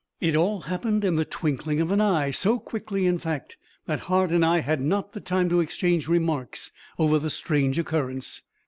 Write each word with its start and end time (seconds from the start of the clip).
It 0.19 0.35
all 0.35 0.61
happened 0.61 1.05
in 1.05 1.15
the 1.15 1.25
twinkling 1.25 1.79
of 1.79 1.91
an 1.91 2.01
eye 2.01 2.31
so 2.31 2.57
quickly, 2.57 3.05
in 3.05 3.19
fact, 3.19 3.57
that 3.85 3.99
Hart 4.09 4.31
and 4.31 4.43
I 4.43 4.61
had 4.61 4.81
not 4.81 5.13
the 5.13 5.21
time 5.21 5.47
to 5.49 5.59
exchange 5.59 6.07
remarks 6.07 6.71
over 6.97 7.19
the 7.19 7.29
strange 7.29 7.77
occurrence. 7.77 8.41